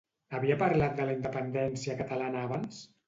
[0.37, 2.81] Havia parlat de la independència catalana abans?